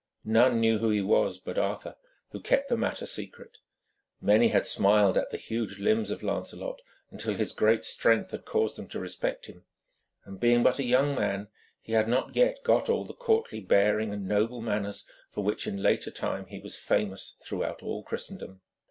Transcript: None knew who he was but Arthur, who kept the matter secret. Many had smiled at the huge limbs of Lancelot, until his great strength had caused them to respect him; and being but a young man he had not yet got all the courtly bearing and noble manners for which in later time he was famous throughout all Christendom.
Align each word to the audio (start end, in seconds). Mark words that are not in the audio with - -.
None 0.25 0.59
knew 0.59 0.79
who 0.79 0.89
he 0.89 1.03
was 1.03 1.37
but 1.37 1.59
Arthur, 1.59 1.95
who 2.31 2.39
kept 2.41 2.69
the 2.69 2.75
matter 2.75 3.05
secret. 3.05 3.59
Many 4.19 4.47
had 4.47 4.65
smiled 4.65 5.15
at 5.15 5.29
the 5.29 5.37
huge 5.37 5.77
limbs 5.77 6.09
of 6.09 6.23
Lancelot, 6.23 6.81
until 7.11 7.35
his 7.35 7.51
great 7.51 7.85
strength 7.85 8.31
had 8.31 8.43
caused 8.43 8.77
them 8.77 8.87
to 8.87 8.99
respect 8.99 9.45
him; 9.45 9.63
and 10.25 10.39
being 10.39 10.63
but 10.63 10.79
a 10.79 10.83
young 10.83 11.13
man 11.13 11.49
he 11.83 11.93
had 11.93 12.07
not 12.07 12.35
yet 12.35 12.63
got 12.63 12.89
all 12.89 13.05
the 13.05 13.13
courtly 13.13 13.59
bearing 13.59 14.11
and 14.11 14.27
noble 14.27 14.59
manners 14.59 15.05
for 15.29 15.43
which 15.43 15.67
in 15.67 15.83
later 15.83 16.09
time 16.09 16.47
he 16.47 16.57
was 16.57 16.75
famous 16.75 17.35
throughout 17.39 17.83
all 17.83 18.01
Christendom. 18.01 18.61